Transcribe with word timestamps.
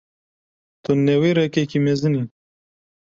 Tu 0.83 0.91
newêrekekî 1.05 1.79
mezin 1.85 2.13
î. 2.21 2.23